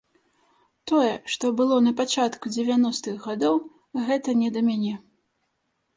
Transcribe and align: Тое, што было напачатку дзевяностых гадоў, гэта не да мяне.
Тое, 0.91 1.11
што 1.33 1.45
было 1.59 1.77
напачатку 1.89 2.45
дзевяностых 2.55 3.15
гадоў, 3.27 3.61
гэта 4.11 4.29
не 4.45 4.49
да 4.57 4.61
мяне. 4.71 4.95